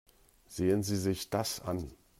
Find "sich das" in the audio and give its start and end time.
0.97-1.59